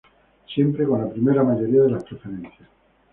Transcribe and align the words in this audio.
Siempre 0.51 0.87
con 0.87 0.99
la 0.99 1.11
primera 1.13 1.43
mayoría 1.43 1.83
de 1.83 1.91
las 1.91 2.03
preferencias. 2.03 2.67